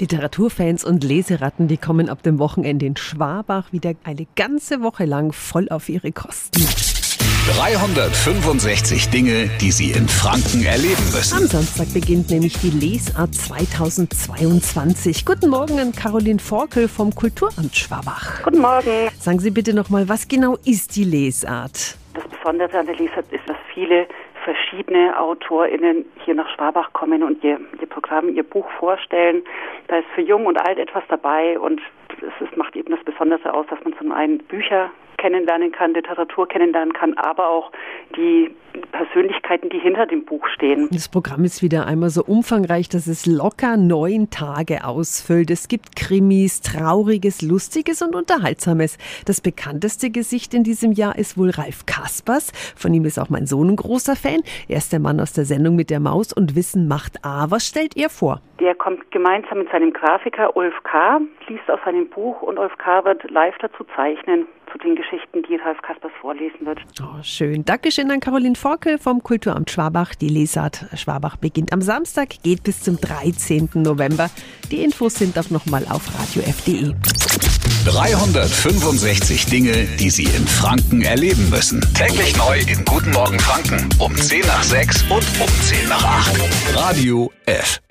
Literaturfans 0.00 0.84
und 0.84 1.04
Leseratten, 1.04 1.68
die 1.68 1.76
kommen 1.76 2.08
ab 2.08 2.22
dem 2.22 2.38
Wochenende 2.38 2.86
in 2.86 2.96
Schwabach 2.96 3.72
wieder 3.72 3.94
eine 4.04 4.26
ganze 4.36 4.82
Woche 4.82 5.04
lang 5.04 5.32
voll 5.32 5.68
auf 5.68 5.88
ihre 5.88 6.12
Kosten. 6.12 6.62
365 7.52 9.10
Dinge, 9.10 9.50
die 9.60 9.70
Sie 9.70 9.90
in 9.90 10.08
Franken 10.08 10.64
erleben 10.64 11.04
müssen. 11.12 11.36
Am 11.36 11.46
Samstag 11.46 11.92
beginnt 11.92 12.30
nämlich 12.30 12.58
die 12.58 12.70
Lesart 12.70 13.34
2022. 13.34 15.26
Guten 15.26 15.50
Morgen 15.50 15.78
an 15.78 15.92
Caroline 15.92 16.38
Forkel 16.38 16.88
vom 16.88 17.14
Kulturamt 17.14 17.76
Schwabach. 17.76 18.42
Guten 18.44 18.60
Morgen. 18.60 19.10
Sagen 19.18 19.40
Sie 19.40 19.50
bitte 19.50 19.74
nochmal, 19.74 20.08
was 20.08 20.26
genau 20.26 20.56
ist 20.64 20.96
die 20.96 21.04
Lesart? 21.04 21.98
Das 22.14 22.24
Besondere 22.28 22.78
an 22.78 22.86
der 22.86 22.96
Lesart 22.96 23.30
ist, 23.30 23.46
dass 23.46 23.58
viele 23.74 24.06
verschiedene 24.44 25.18
AutorInnen 25.18 26.04
hier 26.24 26.34
nach 26.34 26.48
Schwabach 26.54 26.92
kommen 26.92 27.22
und 27.22 27.42
ihr, 27.42 27.58
ihr 27.80 27.88
Programm, 27.88 28.28
ihr 28.28 28.42
Buch 28.42 28.68
vorstellen. 28.78 29.42
Da 29.88 29.96
ist 29.96 30.08
für 30.14 30.20
Jung 30.20 30.46
und 30.46 30.58
Alt 30.58 30.78
etwas 30.78 31.02
dabei 31.08 31.58
und 31.58 31.80
es 32.22 32.56
macht 32.56 32.76
eben 32.76 32.94
das 32.94 33.04
Besondere 33.04 33.52
aus, 33.52 33.66
dass 33.68 33.82
man 33.84 33.96
zum 33.96 34.12
einen 34.12 34.38
Bücher 34.38 34.90
kennenlernen 35.18 35.72
kann, 35.72 35.94
Literatur 35.94 36.46
kennenlernen 36.46 36.92
kann, 36.92 37.14
aber 37.14 37.48
auch 37.48 37.72
die 38.16 38.54
Persönlichkeiten, 38.92 39.70
die 39.70 39.78
hinter 39.78 40.06
dem 40.06 40.24
Buch 40.24 40.46
stehen. 40.54 40.88
Das 40.92 41.08
Programm 41.08 41.44
ist 41.44 41.62
wieder 41.62 41.86
einmal 41.86 42.10
so 42.10 42.24
umfangreich, 42.24 42.88
dass 42.88 43.06
es 43.06 43.26
locker 43.26 43.76
neun 43.76 44.30
Tage 44.30 44.84
ausfüllt. 44.84 45.50
Es 45.50 45.68
gibt 45.68 45.96
Krimis, 45.96 46.60
Trauriges, 46.60 47.42
Lustiges 47.42 48.02
und 48.02 48.14
Unterhaltsames. 48.14 48.98
Das 49.26 49.40
bekannteste 49.40 50.10
Gesicht 50.10 50.54
in 50.54 50.64
diesem 50.64 50.92
Jahr 50.92 51.18
ist 51.18 51.38
wohl 51.38 51.50
Ralf 51.50 51.86
Kaspers. 51.86 52.52
Von 52.76 52.94
ihm 52.94 53.04
ist 53.04 53.18
auch 53.18 53.30
mein 53.30 53.46
Sohn 53.46 53.70
ein 53.70 53.76
großer 53.76 54.16
Fan. 54.16 54.42
Er 54.68 54.78
ist 54.78 54.92
der 54.92 55.00
Mann 55.00 55.20
aus 55.20 55.32
der 55.32 55.44
Sendung 55.44 55.76
mit 55.76 55.90
der 55.90 56.00
Maus 56.00 56.32
und 56.32 56.56
Wissen 56.56 56.88
macht 56.88 57.24
A. 57.24 57.50
Was 57.50 57.66
stellt 57.66 57.96
ihr 57.96 58.10
vor? 58.10 58.40
Der 58.60 58.74
kommt 58.74 59.10
gemeinsam 59.10 59.58
mit 59.58 59.70
seinem 59.70 59.92
Grafiker 59.92 60.56
Ulf 60.56 60.74
K., 60.84 61.20
liest 61.48 61.68
aus 61.68 61.80
seinem 61.84 62.08
Buch 62.08 62.40
und 62.42 62.58
Ulf 62.58 62.76
K. 62.78 63.04
wird 63.04 63.28
live 63.30 63.56
dazu 63.60 63.84
zeichnen 63.96 64.46
zu 64.72 64.78
den 64.78 64.96
Geschichten, 64.96 65.42
die 65.42 65.56
Ralf 65.56 65.80
Kaspers 65.82 66.12
vorlesen 66.20 66.66
wird. 66.66 66.80
Oh, 67.00 67.22
schön. 67.22 67.64
Dankeschön 67.64 68.10
an 68.10 68.20
Caroline 68.20 68.56
Forkel 68.64 68.96
vom 68.96 69.22
Kulturamt 69.22 69.70
Schwabach. 69.70 70.14
Die 70.14 70.30
Lesart 70.30 70.86
Schwabach 70.94 71.36
beginnt 71.36 71.74
am 71.74 71.82
Samstag, 71.82 72.42
geht 72.42 72.62
bis 72.62 72.80
zum 72.80 72.98
13. 72.98 73.68
November. 73.74 74.30
Die 74.70 74.82
Infos 74.82 75.16
sind 75.16 75.38
auch 75.38 75.50
nochmal 75.50 75.84
auf 75.86 76.08
radiof.de. 76.18 76.94
365 77.84 79.44
Dinge, 79.44 79.84
die 80.00 80.08
Sie 80.08 80.24
in 80.24 80.46
Franken 80.46 81.02
erleben 81.02 81.50
müssen. 81.50 81.82
Täglich 81.92 82.34
neu 82.38 82.58
in 82.60 82.82
Guten 82.86 83.10
Morgen 83.10 83.38
Franken 83.38 83.86
um 83.98 84.16
10 84.16 84.40
nach 84.46 84.62
6 84.62 85.02
und 85.10 85.26
um 85.42 85.60
10 85.60 85.86
nach 85.90 86.02
8. 86.02 86.74
Radio 86.74 87.30
F. 87.44 87.82